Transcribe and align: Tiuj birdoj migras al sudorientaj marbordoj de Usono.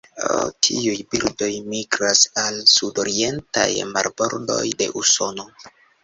Tiuj 0.67 0.93
birdoj 1.15 1.49
migras 1.73 2.21
al 2.43 2.57
sudorientaj 2.75 3.67
marbordoj 3.91 4.63
de 4.81 4.89
Usono. 5.03 5.47